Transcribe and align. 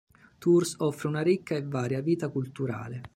Tours 0.39 0.73
offre 0.79 1.09
una 1.09 1.21
ricca 1.21 1.53
e 1.53 1.61
varia 1.61 2.01
vita 2.01 2.29
culturale. 2.29 3.01